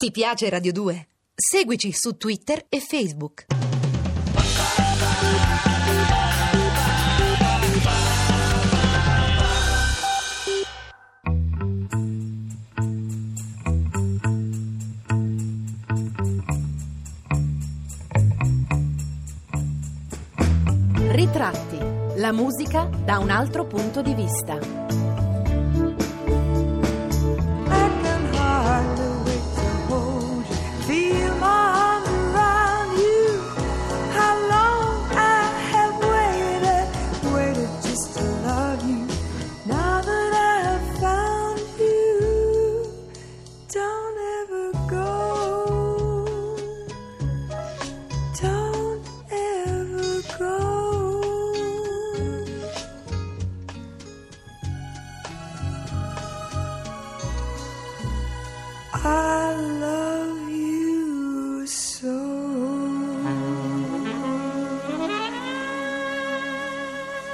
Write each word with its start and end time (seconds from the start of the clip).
Ti 0.00 0.10
piace 0.12 0.48
Radio 0.48 0.72
2? 0.72 1.08
Seguici 1.34 1.92
su 1.92 2.16
Twitter 2.16 2.64
e 2.70 2.80
Facebook. 2.80 3.44
Ritratti. 21.10 21.76
La 22.16 22.32
musica 22.32 22.84
da 22.84 23.18
un 23.18 23.28
altro 23.28 23.66
punto 23.66 24.00
di 24.00 24.14
vista. 24.14 24.99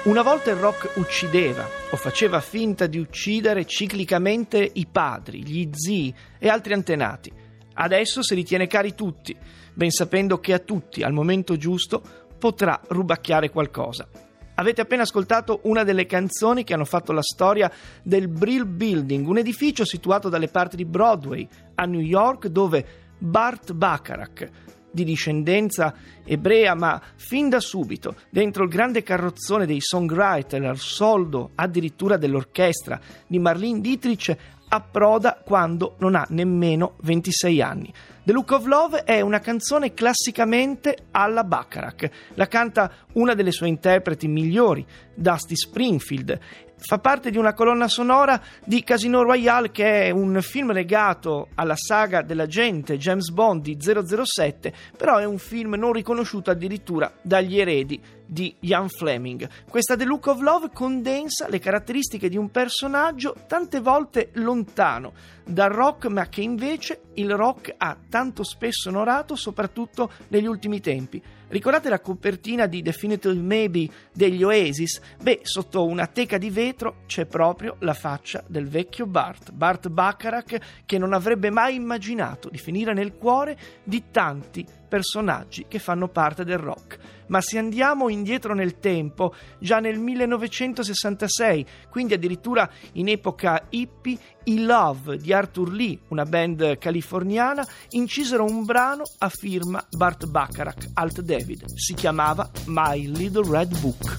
Una 0.06 0.22
volta 0.22 0.52
il 0.52 0.56
rock 0.56 0.92
uccideva 0.98 1.68
o 1.90 1.96
faceva 1.96 2.38
finta 2.38 2.86
di 2.86 2.96
uccidere 2.96 3.66
ciclicamente 3.66 4.70
i 4.74 4.86
padri, 4.86 5.44
gli 5.44 5.68
zii 5.72 6.14
e 6.38 6.48
altri 6.48 6.74
antenati. 6.74 7.32
Adesso 7.74 8.22
se 8.22 8.36
li 8.36 8.44
tiene 8.44 8.68
cari 8.68 8.94
tutti, 8.94 9.36
ben 9.74 9.90
sapendo 9.90 10.38
che 10.38 10.52
a 10.52 10.60
tutti, 10.60 11.02
al 11.02 11.12
momento 11.12 11.56
giusto, 11.56 12.00
potrà 12.38 12.80
rubacchiare 12.86 13.50
qualcosa. 13.50 14.06
Avete 14.54 14.80
appena 14.80 15.02
ascoltato 15.02 15.58
una 15.64 15.82
delle 15.82 16.06
canzoni 16.06 16.62
che 16.62 16.72
hanno 16.72 16.84
fatto 16.84 17.10
la 17.10 17.20
storia 17.20 17.68
del 18.04 18.28
Brill 18.28 18.64
Building, 18.64 19.26
un 19.26 19.38
edificio 19.38 19.84
situato 19.84 20.28
dalle 20.28 20.46
parti 20.46 20.76
di 20.76 20.84
Broadway, 20.84 21.48
a 21.74 21.84
New 21.84 21.98
York, 21.98 22.46
dove 22.46 22.86
Bart 23.18 23.72
Bacharach, 23.72 24.50
di 24.96 25.04
discendenza 25.04 25.94
ebrea, 26.24 26.74
ma 26.74 27.00
fin 27.14 27.50
da 27.50 27.60
subito, 27.60 28.16
dentro 28.30 28.64
il 28.64 28.70
grande 28.70 29.02
carrozzone 29.02 29.66
dei 29.66 29.80
songwriter, 29.80 30.64
al 30.64 30.78
soldo 30.78 31.50
addirittura 31.54 32.16
dell'orchestra 32.16 32.98
di 33.26 33.38
Marlene 33.38 33.82
Dietrich, 33.82 34.34
approda 34.68 35.40
quando 35.44 35.96
non 35.98 36.14
ha 36.14 36.26
nemmeno 36.30 36.94
26 37.02 37.62
anni. 37.62 37.92
The 38.26 38.32
Look 38.32 38.50
of 38.50 38.66
Love 38.66 39.04
è 39.04 39.20
una 39.20 39.38
canzone 39.38 39.94
classicamente 39.94 41.06
alla 41.12 41.44
Bacharach. 41.44 42.10
La 42.34 42.48
canta 42.48 42.90
una 43.12 43.34
delle 43.34 43.52
sue 43.52 43.68
interpreti 43.68 44.26
migliori, 44.26 44.84
Dusty 45.14 45.54
Springfield. 45.54 46.38
Fa 46.78 46.98
parte 46.98 47.30
di 47.30 47.38
una 47.38 47.54
colonna 47.54 47.88
sonora 47.88 48.40
di 48.64 48.82
Casino 48.82 49.22
Royale, 49.22 49.70
che 49.70 50.06
è 50.06 50.10
un 50.10 50.40
film 50.42 50.72
legato 50.72 51.48
alla 51.54 51.76
saga 51.76 52.22
dell'agente 52.22 52.98
James 52.98 53.30
Bond 53.30 53.62
di 53.62 53.78
007, 53.80 54.72
però 54.96 55.18
è 55.18 55.24
un 55.24 55.38
film 55.38 55.74
non 55.74 55.92
riconosciuto 55.92 56.50
addirittura 56.50 57.12
dagli 57.22 57.60
eredi 57.60 58.02
di 58.26 58.54
Ian 58.60 58.88
Fleming. 58.88 59.48
Questa 59.68 59.96
The 59.96 60.04
Look 60.04 60.26
of 60.26 60.40
Love 60.40 60.70
condensa 60.72 61.48
le 61.48 61.58
caratteristiche 61.58 62.28
di 62.28 62.36
un 62.36 62.50
personaggio 62.50 63.34
tante 63.46 63.80
volte 63.80 64.30
lontano 64.34 65.12
dal 65.44 65.70
rock, 65.70 66.06
ma 66.06 66.28
che 66.28 66.40
invece 66.40 67.02
il 67.14 67.34
rock 67.34 67.74
ha 67.76 67.96
tanto 68.08 68.42
spesso 68.42 68.88
onorato, 68.88 69.36
soprattutto 69.36 70.10
negli 70.28 70.46
ultimi 70.46 70.80
tempi. 70.80 71.22
Ricordate 71.48 71.88
la 71.88 72.00
copertina 72.00 72.66
di 72.66 72.82
Definitive 72.82 73.34
Maybe 73.34 73.88
degli 74.12 74.42
Oasis? 74.42 75.00
Beh, 75.22 75.40
sotto 75.42 75.86
una 75.86 76.08
teca 76.08 76.38
di 76.38 76.50
vetro 76.50 77.02
c'è 77.06 77.24
proprio 77.24 77.76
la 77.80 77.94
faccia 77.94 78.42
del 78.48 78.68
vecchio 78.68 79.06
Bart, 79.06 79.52
Bart 79.52 79.88
Bacharach, 79.88 80.58
che 80.84 80.98
non 80.98 81.12
avrebbe 81.12 81.50
mai 81.50 81.76
immaginato 81.76 82.48
di 82.48 82.58
finire 82.58 82.92
nel 82.94 83.16
cuore 83.16 83.56
di 83.84 84.04
tanti 84.10 84.66
personaggi 84.88 85.66
che 85.68 85.78
fanno 85.78 86.08
parte 86.08 86.44
del 86.44 86.58
rock. 86.58 86.98
Ma 87.28 87.40
se 87.40 87.58
andiamo 87.58 88.08
indietro 88.08 88.54
nel 88.54 88.78
tempo, 88.78 89.34
già 89.58 89.78
nel 89.78 89.98
1966, 89.98 91.66
quindi 91.90 92.14
addirittura 92.14 92.68
in 92.92 93.08
epoca 93.08 93.66
hippie, 93.68 94.18
i 94.44 94.62
Love 94.62 95.16
di 95.16 95.32
Arthur 95.32 95.72
Lee, 95.72 95.98
una 96.08 96.24
band 96.24 96.78
californiana, 96.78 97.66
incisero 97.90 98.44
un 98.44 98.64
brano 98.64 99.02
a 99.18 99.28
firma 99.28 99.84
Bart 99.90 100.26
Bacharach, 100.26 100.90
Alt 100.94 101.20
David. 101.38 101.78
Si 101.78 101.92
chiamava 101.94 102.50
My 102.66 103.06
Little 103.08 103.44
Red 103.44 103.68
Book. 103.82 104.18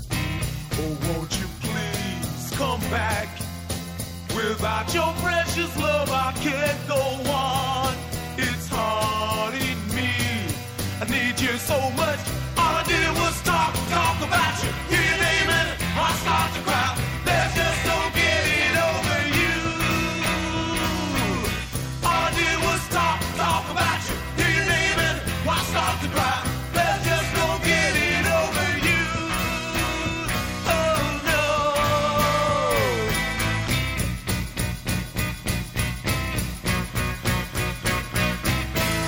Oh, 0.74 0.98
won't 1.08 1.40
you 1.40 1.48
please 1.62 2.52
come 2.56 2.80
back? 2.92 3.28
Without 4.36 4.94
your 4.94 5.12
precious 5.24 5.76
love, 5.78 6.12
I 6.12 6.32
can't 6.34 6.88
go 6.88 7.02
on. 7.32 7.94
It's 8.38 8.68
haunting 8.70 9.82
me. 9.96 10.12
I 11.02 11.06
need 11.10 11.40
you 11.40 11.58
so 11.58 11.80
much. 11.92 12.20
All 12.56 12.76
I 12.76 12.84
did 12.86 13.10
was 13.18 13.42
talk, 13.42 13.74
talk 13.90 14.18
about 14.22 14.64
you. 14.64 14.70
Hear 14.94 15.02
your 15.02 15.18
name 15.18 15.50
and 15.50 15.70
I 15.98 16.12
start 16.22 16.54
to 16.54 16.62
cry. 16.62 17.07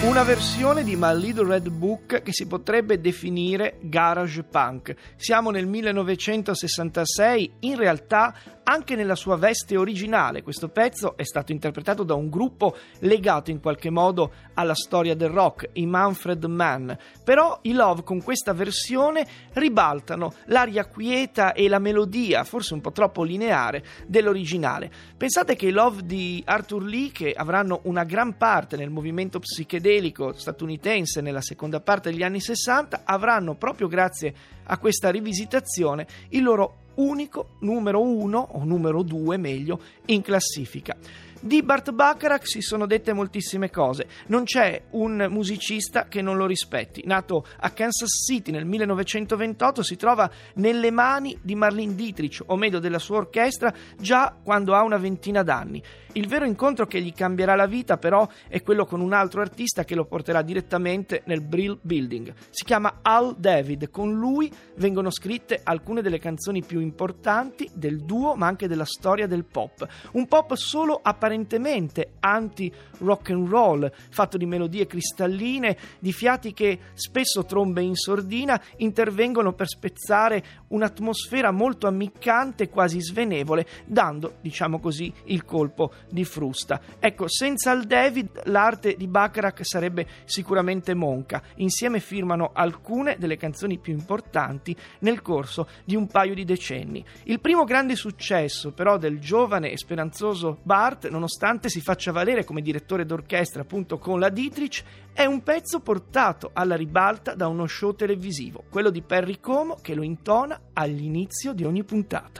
Una 0.01 0.23
versione 0.23 0.85
di 0.85 0.95
My 0.95 1.13
Little 1.13 1.49
Red 1.49 1.67
Book 1.67 2.21
che 2.21 2.31
si 2.31 2.47
potrebbe 2.47 3.01
definire 3.01 3.79
garage 3.81 4.43
punk. 4.43 4.95
Siamo 5.17 5.51
nel 5.51 5.67
1966, 5.67 7.55
in 7.59 7.75
realtà 7.75 8.33
anche 8.69 8.95
nella 8.95 9.15
sua 9.15 9.35
veste 9.35 9.75
originale 9.75 10.43
questo 10.43 10.69
pezzo 10.69 11.17
è 11.17 11.23
stato 11.23 11.51
interpretato 11.51 12.03
da 12.03 12.13
un 12.13 12.29
gruppo 12.29 12.77
legato 12.99 13.49
in 13.49 13.59
qualche 13.59 13.89
modo 13.89 14.31
alla 14.53 14.75
storia 14.75 15.15
del 15.15 15.29
rock, 15.29 15.69
i 15.73 15.87
Manfred 15.87 16.43
Mann. 16.45 16.91
Però 17.23 17.57
i 17.63 17.73
Love 17.73 18.03
con 18.03 18.21
questa 18.21 18.53
versione 18.53 19.25
ribaltano 19.53 20.33
l'aria 20.45 20.85
quieta 20.85 21.53
e 21.53 21.67
la 21.67 21.79
melodia, 21.79 22.43
forse 22.43 22.75
un 22.75 22.81
po' 22.81 22.91
troppo 22.91 23.23
lineare, 23.23 23.83
dell'originale. 24.05 24.91
Pensate 25.17 25.55
che 25.55 25.65
i 25.65 25.71
Love 25.71 26.05
di 26.05 26.43
Arthur 26.45 26.83
Lee, 26.83 27.11
che 27.11 27.33
avranno 27.35 27.79
una 27.83 28.03
gran 28.03 28.37
parte 28.37 28.77
nel 28.77 28.91
movimento 28.91 29.39
psichedelico 29.39 30.33
statunitense 30.33 31.21
nella 31.21 31.41
seconda 31.41 31.79
parte 31.79 32.11
degli 32.11 32.23
anni 32.23 32.39
60, 32.39 33.01
avranno 33.03 33.55
proprio 33.55 33.87
grazie 33.87 34.33
a 34.65 34.77
questa 34.77 35.09
rivisitazione 35.09 36.05
il 36.29 36.43
loro 36.43 36.87
unico 36.99 37.51
numero 37.59 38.01
uno 38.01 38.39
o 38.51 38.63
numero 38.63 39.03
due 39.03 39.37
meglio 39.37 39.79
in 40.05 40.21
classifica. 40.21 40.95
Di 41.41 41.63
Bart 41.63 41.91
Bacharach 41.91 42.45
si 42.45 42.59
sono 42.59 42.85
dette 42.85 43.13
moltissime 43.13 43.69
cose. 43.69 44.07
Non 44.27 44.43
c'è 44.43 44.81
un 44.91 45.27
musicista 45.29 46.09
che 46.09 46.21
non 46.21 46.35
lo 46.35 46.45
rispetti. 46.45 47.03
Nato 47.05 47.45
a 47.59 47.69
Kansas 47.69 48.09
City 48.25 48.51
nel 48.51 48.65
1928, 48.65 49.81
si 49.81 49.95
trova 49.95 50.29
nelle 50.55 50.91
mani 50.91 51.39
di 51.41 51.55
Marlene 51.55 51.95
Dietrich, 51.95 52.43
o 52.47 52.57
meglio 52.57 52.79
della 52.79 52.99
sua 52.99 53.19
orchestra, 53.19 53.73
già 53.97 54.35
quando 54.43 54.73
ha 54.75 54.83
una 54.83 54.97
ventina 54.97 55.41
d'anni. 55.41 55.81
Il 56.13 56.27
vero 56.27 56.43
incontro 56.43 56.87
che 56.87 56.99
gli 57.01 57.13
cambierà 57.13 57.55
la 57.55 57.67
vita, 57.67 57.97
però, 57.97 58.27
è 58.49 58.61
quello 58.61 58.83
con 58.85 58.99
un 58.99 59.13
altro 59.13 59.39
artista 59.39 59.85
che 59.85 59.95
lo 59.95 60.05
porterà 60.05 60.41
direttamente 60.41 61.21
nel 61.25 61.41
Brill 61.41 61.79
Building. 61.81 62.33
Si 62.49 62.65
chiama 62.65 62.99
Al 63.01 63.35
David. 63.37 63.89
Con 63.91 64.13
lui 64.13 64.51
vengono 64.75 65.09
scritte 65.09 65.61
alcune 65.63 66.01
delle 66.01 66.19
canzoni 66.19 66.63
più 66.63 66.81
importanti 66.81 67.69
del 67.73 68.03
duo, 68.03 68.35
ma 68.35 68.47
anche 68.47 68.67
della 68.67 68.85
storia 68.85 69.25
del 69.25 69.45
pop. 69.45 69.87
Un 70.13 70.27
pop 70.27 70.53
solo 70.55 70.99
apparentemente 71.01 71.27
apparentemente 71.29 72.13
anti-rock 72.19 73.29
and 73.29 73.47
roll, 73.47 73.91
fatto 74.09 74.37
di 74.37 74.47
melodie 74.47 74.87
cristalline, 74.87 75.77
di 75.99 76.11
fiati 76.11 76.53
che 76.53 76.79
spesso 76.93 77.45
trombe 77.45 77.83
in 77.83 77.95
sordina 77.95 78.59
intervengono 78.77 79.53
per 79.53 79.67
spezzare 79.67 80.43
un'atmosfera 80.69 81.51
molto 81.51 81.85
ammiccante, 81.85 82.69
quasi 82.69 82.99
svenevole, 82.99 83.67
dando, 83.85 84.37
diciamo 84.41 84.79
così, 84.79 85.13
il 85.25 85.45
colpo 85.45 85.91
di 86.09 86.25
frusta. 86.25 86.81
Ecco, 86.97 87.27
senza 87.27 87.71
il 87.71 87.85
David 87.85 88.41
l'arte 88.45 88.95
di 88.95 89.07
Bacharach 89.07 89.63
sarebbe 89.63 90.07
sicuramente 90.25 90.95
monca. 90.95 91.43
Insieme 91.57 91.99
firmano 91.99 92.51
alcune 92.53 93.17
delle 93.19 93.37
canzoni 93.37 93.77
più 93.77 93.93
importanti 93.93 94.75
nel 94.99 95.21
corso 95.21 95.67
di 95.83 95.95
un 95.95 96.07
paio 96.07 96.33
di 96.33 96.43
decenni. 96.43 97.05
Il 97.25 97.39
primo 97.39 97.65
grande 97.65 97.95
successo 97.95 98.71
però 98.71 98.97
del 98.97 99.19
giovane 99.19 99.71
e 99.71 99.77
speranzoso 99.77 100.59
Bart, 100.63 101.07
nonostante 101.19 101.67
si 101.67 101.81
faccia 101.81 102.13
valere 102.13 102.45
come 102.45 102.61
direttore 102.61 103.05
d'orchestra 103.05 103.61
appunto 103.61 103.97
con 103.97 104.19
la 104.19 104.29
Dietrich, 104.29 104.83
è 105.11 105.25
un 105.25 105.43
pezzo 105.43 105.81
portato 105.81 106.51
alla 106.53 106.77
ribalta 106.77 107.35
da 107.35 107.47
uno 107.47 107.67
show 107.67 107.93
televisivo, 107.93 108.63
quello 108.69 108.89
di 108.89 109.01
Perry 109.01 109.39
Como 109.41 109.77
che 109.81 109.93
lo 109.93 110.01
intona 110.01 110.59
all'inizio 110.73 111.51
di 111.51 111.65
ogni 111.65 111.83
puntata. 111.83 112.39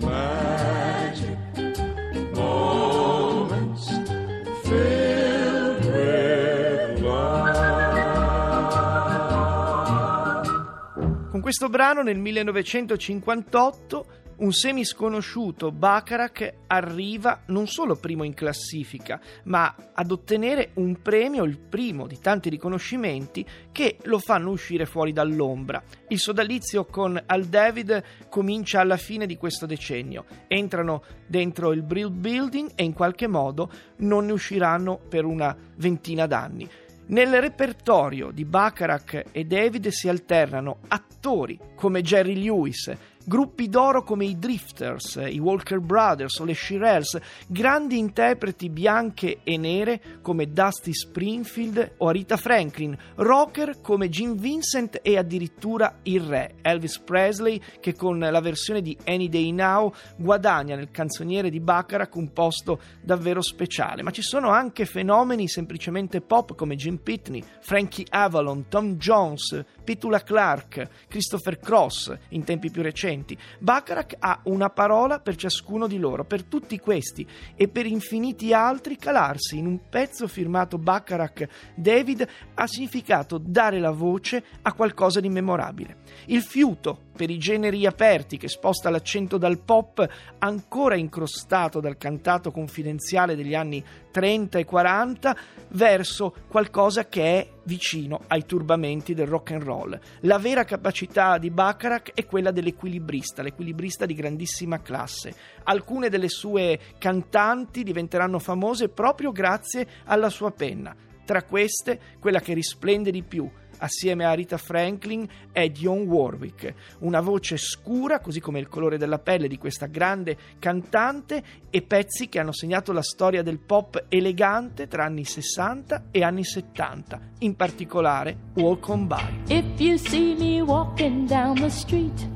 Con 11.30 11.42
questo 11.42 11.70
brano 11.70 12.02
nel 12.02 12.18
1958 12.18 14.06
un 14.39 14.53
semisconosciuto 14.53 15.71
Bacharach 15.71 16.53
arriva 16.68 17.41
non 17.47 17.68
solo 17.68 17.95
primo 17.95 18.24
in 18.24 18.33
classifica, 18.33 19.19
ma 19.44 19.74
ad 19.94 20.12
ottenere 20.12 20.71
un 20.75 21.01
premio, 21.01 21.44
il 21.44 21.57
primo 21.57 22.07
di 22.07 22.19
tanti 22.19 22.50
riconoscimenti, 22.50 23.45
che 23.71 23.97
lo 24.03 24.19
fanno 24.19 24.51
uscire 24.51 24.86
fuori 24.86 25.12
dall'ombra. 25.12 25.81
Il 26.07 26.19
sodalizio 26.19 26.86
con 26.86 27.21
Al 27.25 27.45
David 27.45 28.03
comincia 28.30 28.80
alla 28.80 28.97
fine 28.97 29.25
di 29.25 29.38
questo 29.38 29.65
decennio. 29.65 30.25
Entrano 30.47 31.03
dentro 31.27 31.71
il 31.71 31.81
Brill 31.81 32.12
Building 32.12 32.71
e 32.75 32.83
in 32.83 32.94
qualche 32.94 33.27
modo 33.27 33.69
non 33.97 34.25
ne 34.25 34.31
usciranno 34.31 34.97
per 34.97 35.25
una 35.25 35.56
ventina 35.75 36.25
d'anni. 36.27 36.69
Nel 37.07 37.41
repertorio 37.41 38.30
di 38.30 38.45
Bacharach 38.45 39.25
e 39.31 39.44
David 39.44 39.88
si 39.88 40.07
alternano 40.07 40.77
attori 40.89 41.57
come 41.74 42.03
Jerry 42.03 42.36
Lewis, 42.36 42.95
gruppi 43.30 43.70
d'oro 43.70 44.02
come 44.02 44.26
i 44.26 44.40
Drifters, 44.40 45.24
i 45.30 45.38
Walker 45.38 45.80
Brothers 45.80 46.40
o 46.40 46.46
le 46.46 46.56
Shirelles, 46.56 47.20
grandi 47.46 48.00
interpreti 48.00 48.70
bianche 48.70 49.42
e 49.44 49.56
nere 49.56 50.02
come 50.24 50.52
Dusty 50.52 50.92
Springfield 50.92 51.94
o 51.98 52.08
Arita 52.08 52.38
Franklin, 52.38 52.98
rocker 53.18 53.81
come 53.81 54.10
Jim 54.10 54.36
Vincent 54.36 55.00
e 55.04 55.16
addirittura 55.16 56.00
il 56.04 56.22
re 56.22 56.56
Elvis 56.64 56.98
Presley 56.98 57.62
che 57.80 57.94
con 57.94 58.18
la 58.18 58.42
versione 58.42 58.81
di 58.81 58.98
Any 59.06 59.30
Day 59.30 59.52
Now 59.52 59.94
guadagna 60.18 60.75
nel 60.75 60.90
canzoniere 60.90 61.52
di 61.52 61.60
Bacharach 61.60 62.16
un 62.16 62.34
posto 62.34 62.80
davvero 63.00 63.44
speciale. 63.44 64.02
Ma 64.02 64.10
ci 64.10 64.24
sono 64.24 64.50
anche 64.50 64.86
fenomeni 64.86 65.48
semplicemente 65.48 66.20
pop 66.22 66.56
come 66.56 66.75
Jim 66.75 66.98
Pitney, 66.98 67.44
Frankie 67.60 68.08
Avalon, 68.10 68.68
Tom 68.70 68.96
Jones, 68.96 69.64
Petula 69.84 70.24
Clark, 70.24 71.06
Christopher 71.08 71.60
Cross 71.60 72.18
in 72.30 72.44
tempi 72.44 72.72
più 72.72 72.82
recenti 72.82 73.18
recenti. 73.19 73.38
Bacharach 73.60 74.16
ha 74.19 74.39
una 74.44 74.69
parola 74.69 75.19
per 75.19 75.36
ciascuno 75.36 75.88
di 75.88 75.98
loro, 75.98 76.24
per 76.24 76.44
tutti 76.44 76.80
questi 76.80 77.27
e 77.56 77.68
per 77.68 77.86
infiniti 77.86 78.54
altri 78.54 78.98
calarsi 78.98 79.57
in 79.57 79.66
un 79.66 79.80
pezzo 79.89 80.27
firmato 80.27 80.77
Bacharach 80.77 81.48
David 81.75 82.27
ha 82.56 82.68
significato 82.68 83.38
dare 83.38 83.80
la 83.80 83.92
voce 83.92 84.44
a 84.62 84.74
qualcosa 84.74 85.19
di 85.19 85.30
memorabile. 85.30 85.98
Il 86.25 86.42
fiuto 86.42 87.07
per 87.16 87.30
i 87.30 87.38
generi 87.38 87.86
aperti 87.86 88.38
che 88.38 88.48
sposta 88.48 88.89
l'accento 88.89 89.38
dal 89.38 89.60
pop 89.60 90.07
ancora 90.39 90.95
incrostato 90.95 91.81
dal 91.81 91.98
cantato 91.98 92.51
confidenziale 92.51 93.36
degli 93.36 93.56
anni 93.56 93.83
30 94.12 94.60
e 94.60 94.65
40 94.65 95.38
verso 95.69 96.33
qualcosa 96.48 97.07
che 97.07 97.24
è 97.24 97.48
vicino 97.64 98.22
ai 98.28 98.46
turbamenti 98.46 99.14
del 99.14 99.28
rock 99.28 99.52
and 99.52 99.64
roll. 99.64 100.00
La 100.22 100.38
vera 100.38 100.64
capacità 100.64 101.38
di 101.38 101.50
Bacharach 101.50 102.14
è 102.14 102.26
quella 102.26 102.52
dell'equilibrista, 102.52 103.42
l'equilibrista 103.42 104.06
di 104.06 104.14
grandissima 104.14 104.82
classe. 104.82 105.34
Alcune 105.64 106.10
delle 106.10 106.30
sue 106.30 106.80
cantanti 106.98 107.84
diventeranno 107.84 108.40
famose 108.40 108.90
proprio 108.90 109.32
grazie 109.32 109.88
alla 110.06 110.30
sua 110.30 110.52
penna. 110.52 110.96
Tra 111.26 111.44
queste, 111.44 112.00
quella 112.20 112.40
che 112.40 112.54
risplende 112.54 113.12
di 113.12 113.22
più 113.24 113.50
assieme 113.80 114.26
a 114.26 114.34
Rita 114.34 114.58
Franklin 114.58 115.28
è 115.52 115.70
Dionne 115.70 116.06
Warwick, 116.06 116.74
una 117.00 117.22
voce 117.22 117.58
scura, 117.58 118.20
così 118.20 118.40
come 118.40 118.60
il 118.60 118.68
colore 118.68 118.98
della 118.98 119.20
pelle 119.20 119.48
di 119.48 119.58
questa 119.58 119.88
grande 119.88 120.38
cantante 120.60 121.44
e 121.70 121.81
pezzi 121.81 122.30
che 122.30 122.40
hanno 122.40 122.52
segnato 122.52 122.92
la 122.92 123.02
storia 123.02 123.44
del 123.44 123.60
pop 123.60 124.06
elegante 124.10 124.88
tra 124.88 125.06
anni 125.06 125.26
60 125.26 126.06
e 126.12 126.24
anni 126.24 126.44
70, 126.44 127.20
in 127.40 127.56
particolare 127.56 128.38
Walk 128.56 128.88
On 128.90 129.08
By. 129.08 129.42
If 129.48 129.80
you 129.80 129.98
see 129.98 130.36
me 130.36 130.62
walking 130.62 131.28
down 131.28 131.56
the 131.56 131.70
street, 131.70 132.28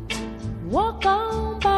walk 0.65 1.05
on 1.05 1.59
by. 1.59 1.71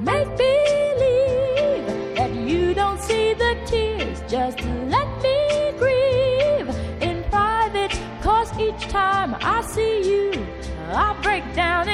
Make 0.00 0.36
believe 0.36 2.16
that 2.16 2.32
you 2.34 2.74
don't 2.74 3.00
see 3.00 3.34
the 3.34 3.56
tears, 3.66 4.20
just 4.28 4.58
each 8.68 8.88
time 8.88 9.34
I 9.40 9.60
see 9.62 10.08
you, 10.08 10.46
I 10.92 11.18
break 11.22 11.44
down 11.54 11.88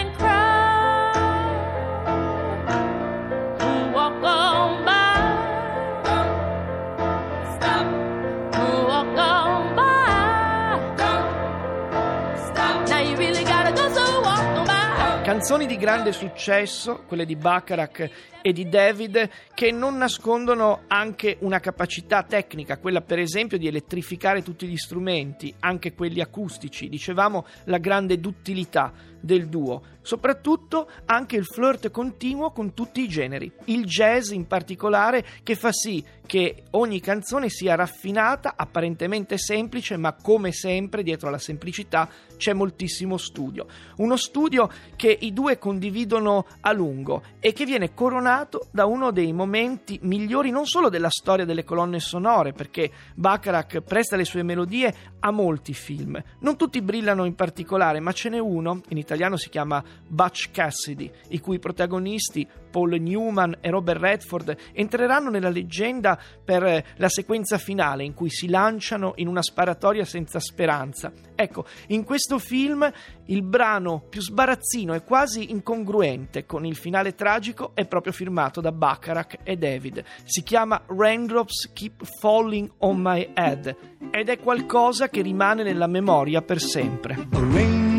Canzoni 15.29 15.67
di 15.67 15.77
grande 15.77 16.13
successo, 16.13 17.03
quelle 17.07 17.27
di 17.27 17.37
Bacharach 17.37 18.11
e 18.41 18.51
di 18.55 18.67
David, 18.67 19.29
che 19.53 19.71
non 19.71 19.99
nascondono 19.99 20.85
anche 20.87 21.37
una 21.41 21.61
capacità 21.61 22.23
tecnica, 22.23 22.79
quella 22.79 23.03
per 23.03 23.19
esempio 23.19 23.59
di 23.59 23.67
elettrificare 23.69 24.43
tutti 24.43 24.67
gli 24.67 24.79
strumenti, 24.79 25.55
anche 25.61 25.93
quelli 25.93 26.23
acustici. 26.23 26.89
Dicevamo 26.89 27.45
la 27.65 27.77
grande 27.77 28.19
duttilità 28.19 28.91
del 29.21 29.49
duo, 29.49 29.83
soprattutto 30.03 30.89
anche 31.07 31.37
il 31.37 31.45
flirt 31.45 31.91
continuo 31.91 32.51
con 32.51 32.75
tutti 32.75 33.03
i 33.03 33.09
generi, 33.09 33.51
il 33.65 33.85
jazz 33.85 34.31
in 34.31 34.47
particolare 34.47 35.25
che 35.43 35.55
fa 35.55 35.73
sì 35.73 36.05
che 36.29 36.65
ogni 36.73 37.01
canzone 37.01 37.49
sia 37.49 37.75
raffinata, 37.75 38.53
apparentemente 38.55 39.39
semplice, 39.39 39.97
ma 39.97 40.13
come 40.13 40.53
sempre 40.53 41.03
dietro 41.03 41.29
alla 41.29 41.39
semplicità 41.39 42.07
c'è 42.37 42.53
moltissimo 42.53 43.17
studio. 43.17 43.67
Uno 43.97 44.17
studio 44.17 44.71
che 44.95 45.17
i 45.21 45.33
due 45.33 45.59
condividono 45.59 46.45
a 46.61 46.73
lungo 46.73 47.23
e 47.41 47.55
che 47.55 47.65
viene 47.65 47.95
coronato 47.95 48.67
da 48.71 48.85
uno 48.85 49.11
dei 49.11 49.33
momenti 49.33 49.99
migliori 50.03 50.51
non 50.51 50.67
solo 50.67 50.91
della 50.91 51.09
storia 51.09 51.47
delle 51.47 51.65
colonne 51.65 51.99
sonore, 51.99 52.53
perché 52.53 52.91
Bacharach 53.15 53.81
presta 53.81 54.17
le 54.17 54.27
sue 54.27 54.43
melodie 54.43 54.95
a 55.21 55.31
molti 55.31 55.73
film. 55.73 56.23
Non 56.41 56.59
tutti 56.59 56.83
brillano 56.83 57.25
in 57.25 57.35
particolare, 57.35 58.01
ma 58.01 58.13
ce 58.13 58.29
n'è 58.29 58.39
uno, 58.39 58.83
in 58.89 58.99
italiano 59.09 59.39
si 59.39 59.49
chiama 59.49 59.83
Butch 60.07 60.51
Cassidy, 60.51 61.11
i 61.29 61.41
cui 61.41 61.59
protagonisti 61.59 62.47
Paul 62.71 63.01
Newman 63.01 63.57
e 63.63 63.71
Robert 63.71 64.01
Redford 64.01 64.57
entreranno 64.73 65.31
nella 65.31 65.49
leggenda 65.49 66.21
per 66.45 66.63
eh, 66.63 66.85
la 66.97 67.09
sequenza 67.09 67.57
finale 67.57 68.05
in 68.05 68.13
cui 68.13 68.29
si 68.29 68.49
lanciano 68.49 69.15
in 69.17 69.29
una 69.29 69.43
sparatoria 69.43 70.05
senza 70.05 70.39
speranza. 70.39 71.11
Ecco, 71.35 71.65
in 71.89 72.05
questo 72.05 72.39
film 72.39 72.91
il 73.27 73.43
brano 73.43 74.05
più 74.09 74.21
sbarazzino 74.21 74.95
e 74.95 75.03
quasi 75.03 75.51
incongruente 75.51 76.45
con 76.45 76.67
il 76.67 76.77
finale 76.77 77.15
tragico 77.15 77.73
è 77.75 77.87
proprio 77.87 78.13
firmato 78.13 78.61
da 78.61 78.73
Bacharach 78.73 79.39
e 79.43 79.57
David. 79.57 80.05
Si 80.25 80.43
chiama 80.43 80.83
Raindrops 80.87 81.71
Keep 81.73 82.05
Falling 82.21 82.71
on 82.79 83.01
My 83.01 83.31
Head 83.33 83.77
ed 84.11 84.29
è 84.29 84.39
qualcosa 84.39 85.09
che 85.09 85.23
rimane 85.23 85.63
nella 85.63 85.87
memoria 85.87 86.43
per 86.43 86.61
sempre. 86.61 87.88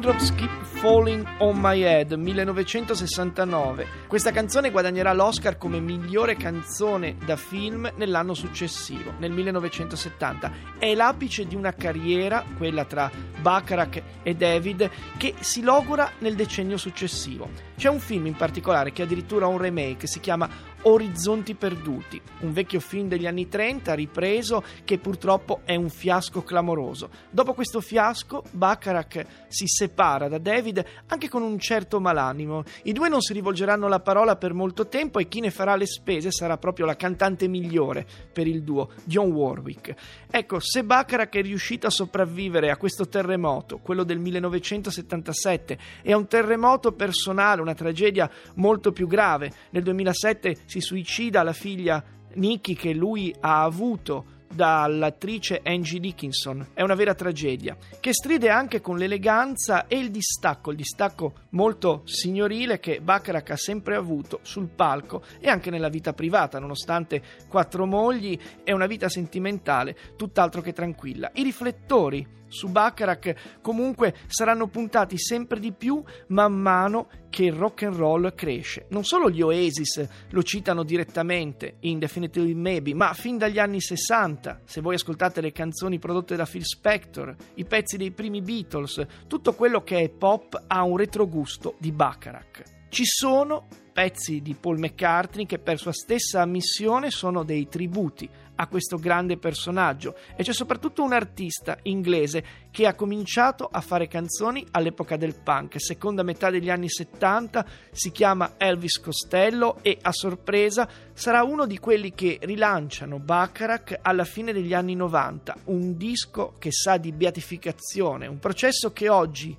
Raindrops 0.00 0.34
Keep 0.34 0.62
Falling 0.62 1.26
on 1.40 1.58
My 1.60 1.82
Head 1.82 2.12
1969. 2.12 3.86
Questa 4.06 4.30
canzone 4.30 4.70
guadagnerà 4.70 5.12
l'Oscar 5.12 5.58
come 5.58 5.78
migliore 5.78 6.36
canzone 6.36 7.18
da 7.22 7.36
film 7.36 7.92
nell'anno 7.96 8.32
successivo, 8.32 9.12
nel 9.18 9.30
1970. 9.30 10.52
È 10.78 10.94
l'apice 10.94 11.46
di 11.46 11.54
una 11.54 11.74
carriera, 11.74 12.42
quella 12.56 12.86
tra 12.86 13.10
Bacharach 13.42 14.02
e 14.22 14.34
David, 14.34 14.90
che 15.18 15.34
si 15.40 15.60
logora 15.60 16.12
nel 16.20 16.34
decennio 16.34 16.78
successivo. 16.78 17.50
C'è 17.76 17.90
un 17.90 18.00
film 18.00 18.24
in 18.24 18.36
particolare 18.36 18.92
che 18.92 19.02
addirittura 19.02 19.44
ha 19.44 19.48
un 19.48 19.58
remake, 19.58 20.06
si 20.06 20.20
chiama 20.20 20.48
Orizzonti 20.82 21.54
perduti, 21.56 22.18
un 22.40 22.52
vecchio 22.54 22.80
film 22.80 23.06
degli 23.06 23.26
anni 23.26 23.48
30 23.48 23.92
ripreso 23.92 24.64
che 24.82 24.98
purtroppo 24.98 25.60
è 25.64 25.74
un 25.74 25.90
fiasco 25.90 26.42
clamoroso. 26.42 27.10
Dopo 27.30 27.52
questo 27.52 27.82
fiasco, 27.82 28.44
Bacharach 28.50 29.26
si 29.48 29.66
separa 29.66 30.28
da 30.28 30.38
David 30.38 30.82
anche 31.08 31.28
con 31.28 31.42
un 31.42 31.58
certo 31.58 32.00
malanimo. 32.00 32.62
I 32.84 32.92
due 32.92 33.10
non 33.10 33.20
si 33.20 33.34
rivolgeranno 33.34 33.88
la 33.88 34.00
parola 34.00 34.36
per 34.36 34.54
molto 34.54 34.88
tempo 34.88 35.18
e 35.18 35.28
chi 35.28 35.40
ne 35.40 35.50
farà 35.50 35.76
le 35.76 35.84
spese 35.84 36.30
sarà 36.30 36.56
proprio 36.56 36.86
la 36.86 36.96
cantante 36.96 37.46
migliore 37.46 38.06
per 38.32 38.46
il 38.46 38.62
duo, 38.62 38.90
John 39.04 39.32
Warwick. 39.32 39.94
Ecco, 40.30 40.60
se 40.60 40.82
Bacharach 40.82 41.34
è 41.34 41.42
riuscito 41.42 41.88
a 41.88 41.90
sopravvivere 41.90 42.70
a 42.70 42.78
questo 42.78 43.06
terremoto, 43.06 43.80
quello 43.80 44.02
del 44.02 44.18
1977, 44.18 45.78
e 46.00 46.12
a 46.12 46.16
un 46.16 46.26
terremoto 46.26 46.92
personale, 46.92 47.60
una 47.60 47.74
tragedia 47.74 48.30
molto 48.54 48.92
più 48.92 49.06
grave, 49.06 49.52
nel 49.70 49.82
2007 49.82 50.68
si 50.70 50.80
suicida 50.80 51.42
la 51.42 51.52
figlia 51.52 52.00
Nikki 52.34 52.76
che 52.76 52.92
lui 52.92 53.34
ha 53.40 53.64
avuto 53.64 54.38
dall'attrice 54.54 55.60
Angie 55.64 55.98
Dickinson. 55.98 56.68
È 56.74 56.82
una 56.82 56.94
vera 56.94 57.12
tragedia, 57.12 57.76
che 57.98 58.12
stride 58.12 58.50
anche 58.50 58.80
con 58.80 58.96
l'eleganza 58.96 59.88
e 59.88 59.98
il 59.98 60.12
distacco, 60.12 60.70
il 60.70 60.76
distacco 60.76 61.32
molto 61.50 62.02
signorile 62.04 62.78
che 62.78 63.00
Bacharach 63.00 63.50
ha 63.50 63.56
sempre 63.56 63.96
avuto 63.96 64.38
sul 64.42 64.68
palco 64.68 65.24
e 65.40 65.48
anche 65.48 65.70
nella 65.70 65.88
vita 65.88 66.12
privata, 66.12 66.60
nonostante 66.60 67.20
quattro 67.48 67.84
mogli 67.84 68.38
e 68.62 68.72
una 68.72 68.86
vita 68.86 69.08
sentimentale 69.08 69.96
tutt'altro 70.14 70.60
che 70.60 70.72
tranquilla. 70.72 71.32
I 71.34 71.42
riflettori 71.42 72.38
su 72.50 72.68
Bacharach 72.68 73.60
comunque 73.62 74.14
saranno 74.26 74.66
puntati 74.66 75.16
sempre 75.18 75.58
di 75.58 75.72
più 75.72 76.02
man 76.28 76.52
mano 76.52 77.08
che 77.30 77.44
il 77.44 77.52
rock 77.52 77.84
and 77.84 77.96
roll 77.96 78.34
cresce. 78.34 78.86
Non 78.90 79.04
solo 79.04 79.30
gli 79.30 79.40
Oasis 79.40 80.06
lo 80.30 80.42
citano 80.42 80.82
direttamente 80.82 81.76
in 81.80 81.98
Definitively 81.98 82.54
Maybe, 82.54 82.92
ma 82.92 83.14
fin 83.14 83.38
dagli 83.38 83.58
anni 83.58 83.80
60, 83.80 84.62
se 84.64 84.80
voi 84.80 84.96
ascoltate 84.96 85.40
le 85.40 85.52
canzoni 85.52 85.98
prodotte 85.98 86.36
da 86.36 86.44
Phil 86.44 86.64
Spector, 86.64 87.34
i 87.54 87.64
pezzi 87.64 87.96
dei 87.96 88.10
primi 88.10 88.42
Beatles, 88.42 89.06
tutto 89.26 89.54
quello 89.54 89.82
che 89.82 90.00
è 90.00 90.08
pop 90.08 90.64
ha 90.66 90.82
un 90.82 90.96
retrogusto 90.96 91.76
di 91.78 91.92
Bacharach. 91.92 92.79
Ci 92.90 93.04
sono 93.04 93.68
pezzi 93.92 94.40
di 94.42 94.56
Paul 94.58 94.80
McCartney 94.80 95.46
che 95.46 95.60
per 95.60 95.78
sua 95.78 95.92
stessa 95.92 96.40
ammissione 96.40 97.10
sono 97.10 97.44
dei 97.44 97.68
tributi 97.68 98.28
a 98.56 98.66
questo 98.66 98.96
grande 98.96 99.36
personaggio. 99.36 100.16
E 100.34 100.42
c'è 100.42 100.52
soprattutto 100.52 101.04
un 101.04 101.12
artista 101.12 101.78
inglese 101.82 102.44
che 102.72 102.88
ha 102.88 102.94
cominciato 102.94 103.68
a 103.70 103.80
fare 103.80 104.08
canzoni 104.08 104.66
all'epoca 104.72 105.16
del 105.16 105.36
punk, 105.40 105.80
seconda 105.80 106.24
metà 106.24 106.50
degli 106.50 106.68
anni 106.68 106.88
70, 106.88 107.64
si 107.92 108.10
chiama 108.10 108.54
Elvis 108.56 108.98
Costello 108.98 109.78
e 109.82 109.96
a 110.02 110.10
sorpresa 110.10 110.88
sarà 111.12 111.44
uno 111.44 111.66
di 111.66 111.78
quelli 111.78 112.12
che 112.12 112.40
rilanciano 112.42 113.20
Bacharach 113.20 114.00
alla 114.02 114.24
fine 114.24 114.52
degli 114.52 114.74
anni 114.74 114.96
90, 114.96 115.58
un 115.66 115.96
disco 115.96 116.54
che 116.58 116.72
sa 116.72 116.96
di 116.96 117.12
beatificazione, 117.12 118.26
un 118.26 118.40
processo 118.40 118.92
che 118.92 119.08
oggi 119.08 119.56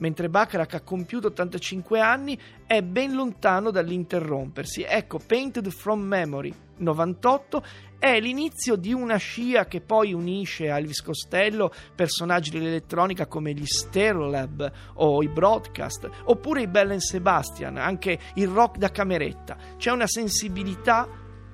mentre 0.00 0.28
Bacharach 0.28 0.74
ha 0.74 0.80
compiuto 0.80 1.28
85 1.28 2.00
anni, 2.00 2.38
è 2.66 2.82
ben 2.82 3.14
lontano 3.14 3.70
dall'interrompersi. 3.70 4.84
Ecco, 4.86 5.18
Painted 5.18 5.68
from 5.70 6.00
Memory 6.00 6.52
98 6.80 7.62
è 7.98 8.18
l'inizio 8.18 8.76
di 8.76 8.94
una 8.94 9.16
scia 9.16 9.66
che 9.66 9.82
poi 9.82 10.14
unisce 10.14 10.70
a 10.70 10.78
Elvis 10.78 11.02
Costello 11.02 11.70
personaggi 11.94 12.50
dell'elettronica 12.50 13.26
come 13.26 13.52
gli 13.52 13.66
Stereolab 13.66 14.72
o 14.94 15.22
i 15.22 15.28
Broadcast, 15.28 16.08
oppure 16.24 16.62
i 16.62 16.66
Bell 16.66 16.96
Sebastian, 16.96 17.76
anche 17.76 18.18
il 18.34 18.48
rock 18.48 18.78
da 18.78 18.90
cameretta. 18.90 19.56
C'è 19.76 19.90
una 19.90 20.06
sensibilità 20.06 21.06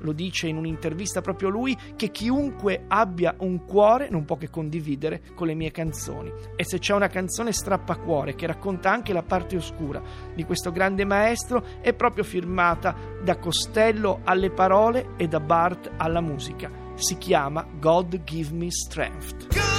lo 0.06 0.12
dice 0.12 0.46
in 0.46 0.56
un'intervista 0.56 1.20
proprio 1.20 1.48
lui, 1.48 1.76
che 1.96 2.10
chiunque 2.10 2.84
abbia 2.86 3.34
un 3.38 3.64
cuore 3.64 4.08
non 4.08 4.24
può 4.24 4.36
che 4.36 4.48
condividere 4.48 5.20
con 5.34 5.48
le 5.48 5.54
mie 5.54 5.72
canzoni. 5.72 6.32
E 6.54 6.64
se 6.64 6.78
c'è 6.78 6.94
una 6.94 7.08
canzone 7.08 7.52
strappacuore 7.52 8.36
che 8.36 8.46
racconta 8.46 8.90
anche 8.90 9.12
la 9.12 9.22
parte 9.22 9.56
oscura 9.56 10.00
di 10.34 10.44
questo 10.44 10.70
grande 10.70 11.04
maestro, 11.04 11.64
è 11.80 11.92
proprio 11.92 12.22
firmata 12.22 12.94
da 13.22 13.36
Costello 13.38 14.20
alle 14.22 14.50
parole 14.50 15.14
e 15.16 15.26
da 15.26 15.40
Bart 15.40 15.90
alla 15.96 16.20
musica. 16.20 16.70
Si 16.94 17.18
chiama 17.18 17.66
God 17.78 18.22
Give 18.22 18.54
Me 18.54 18.70
Strength. 18.70 19.75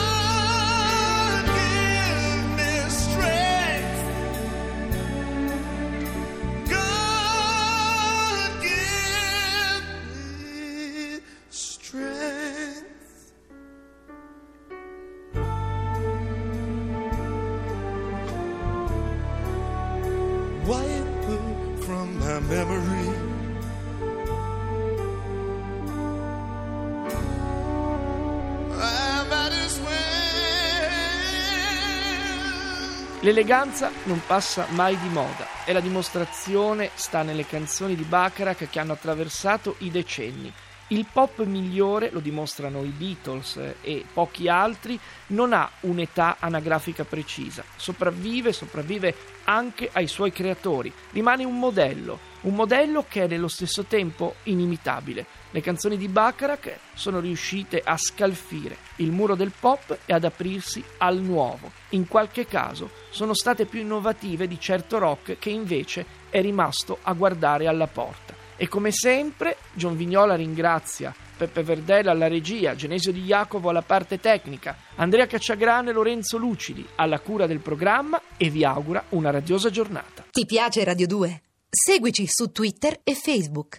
L'eleganza 33.27 33.91
non 34.05 34.21
passa 34.25 34.67
mai 34.69 34.97
di 34.97 35.09
moda 35.09 35.65
e 35.65 35.73
la 35.73 35.81
dimostrazione 35.81 36.91
sta 36.93 37.23
nelle 37.23 37.45
canzoni 37.45 37.93
di 37.93 38.03
Bacharach 38.03 38.69
che 38.69 38.79
hanno 38.79 38.93
attraversato 38.93 39.75
i 39.79 39.91
decenni. 39.91 40.49
Il 40.87 41.05
pop 41.11 41.43
migliore, 41.43 42.09
lo 42.09 42.21
dimostrano 42.21 42.85
i 42.85 42.93
Beatles 42.95 43.59
e 43.81 44.05
pochi 44.13 44.47
altri, 44.47 44.97
non 45.27 45.51
ha 45.51 45.69
un'età 45.81 46.37
anagrafica 46.39 47.03
precisa. 47.03 47.65
Sopravvive, 47.75 48.53
sopravvive 48.53 49.13
anche 49.43 49.89
ai 49.91 50.07
suoi 50.07 50.31
creatori. 50.31 50.93
Rimane 51.11 51.43
un 51.43 51.59
modello, 51.59 52.17
un 52.43 52.55
modello 52.55 53.03
che 53.09 53.25
è 53.25 53.27
nello 53.27 53.49
stesso 53.49 53.83
tempo 53.83 54.35
inimitabile. 54.43 55.25
Le 55.57 55.63
canzoni 55.63 55.97
di 55.97 56.07
Bacharach 56.07 56.77
sono 56.93 57.19
riuscite 57.19 57.81
a 57.83 57.97
scalfire 57.97 58.77
il 58.97 59.11
muro 59.11 59.33
del 59.33 59.51
pop 59.59 59.97
e 60.05 60.13
ad 60.13 60.23
aprirsi 60.23 60.83
al 60.99 61.17
nuovo. 61.17 61.71
In 61.89 62.07
qualche 62.07 62.45
caso 62.45 62.91
sono 63.09 63.33
state 63.33 63.65
più 63.65 63.79
innovative 63.79 64.47
di 64.47 64.59
certo 64.59 64.99
rock 64.99 65.39
che 65.39 65.49
invece 65.49 66.05
è 66.29 66.41
rimasto 66.41 66.99
a 67.01 67.11
guardare 67.13 67.65
alla 67.65 67.87
porta. 67.87 68.35
E 68.55 68.67
come 68.67 68.91
sempre, 68.91 69.57
John 69.73 69.97
Vignola 69.97 70.35
ringrazia 70.35 71.11
Peppe 71.35 71.63
Verdella 71.63 72.11
alla 72.11 72.27
regia, 72.27 72.75
Genesio 72.75 73.11
Di 73.11 73.23
Jacopo 73.23 73.69
alla 73.69 73.81
parte 73.81 74.19
tecnica, 74.19 74.77
Andrea 74.97 75.25
Cacciagrane 75.25 75.89
e 75.89 75.93
Lorenzo 75.93 76.37
Lucidi 76.37 76.87
alla 76.97 77.19
cura 77.19 77.47
del 77.47 77.61
programma 77.61 78.21
e 78.37 78.51
vi 78.51 78.63
augura 78.63 79.05
una 79.09 79.31
radiosa 79.31 79.71
giornata. 79.71 80.23
Ti 80.29 80.45
piace 80.45 80.83
Radio 80.83 81.07
2? 81.07 81.41
Seguici 81.67 82.25
su 82.27 82.51
Twitter 82.51 82.99
e 83.03 83.15
Facebook. 83.15 83.75